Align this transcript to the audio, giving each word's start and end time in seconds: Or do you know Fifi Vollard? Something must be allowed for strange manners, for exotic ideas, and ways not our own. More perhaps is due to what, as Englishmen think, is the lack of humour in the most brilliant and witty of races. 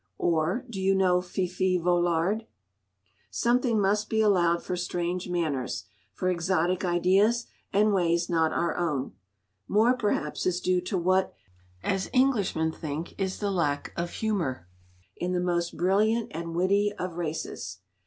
Or 0.17 0.65
do 0.67 0.81
you 0.81 0.95
know 0.95 1.21
Fifi 1.21 1.77
Vollard? 1.77 2.47
Something 3.29 3.79
must 3.79 4.09
be 4.09 4.19
allowed 4.19 4.63
for 4.63 4.75
strange 4.75 5.29
manners, 5.29 5.83
for 6.11 6.27
exotic 6.27 6.83
ideas, 6.83 7.45
and 7.71 7.93
ways 7.93 8.27
not 8.27 8.51
our 8.51 8.75
own. 8.75 9.13
More 9.67 9.93
perhaps 9.93 10.47
is 10.47 10.59
due 10.59 10.81
to 10.81 10.97
what, 10.97 11.35
as 11.83 12.09
Englishmen 12.15 12.71
think, 12.71 13.13
is 13.21 13.37
the 13.37 13.51
lack 13.51 13.93
of 13.95 14.09
humour 14.09 14.67
in 15.17 15.33
the 15.33 15.39
most 15.39 15.77
brilliant 15.77 16.31
and 16.33 16.55
witty 16.55 16.91
of 16.97 17.17
races. 17.17 17.77